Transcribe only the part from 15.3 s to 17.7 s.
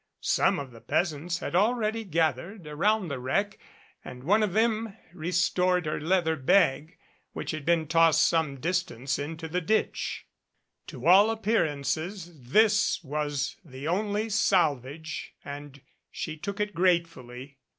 and she took it gratefully.